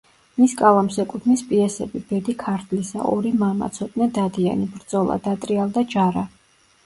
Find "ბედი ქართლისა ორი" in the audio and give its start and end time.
2.13-3.33